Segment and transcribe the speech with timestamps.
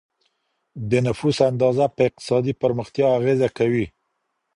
[0.89, 3.85] د نفوس اندازه په اقتصادي پرمختیا اغېزه کوي.